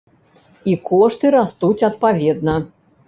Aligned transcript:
І 0.71 0.73
кошты 0.89 1.33
растуць 1.37 1.85
адпаведна. 1.89 2.57